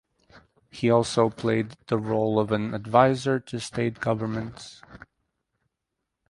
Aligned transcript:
He 0.71 0.89
also 0.89 1.29
played 1.29 1.75
the 1.85 1.99
role 1.99 2.39
of 2.39 2.51
an 2.51 2.73
advisor 2.73 3.39
to 3.41 3.59
State 3.59 3.99
governments. 3.99 4.81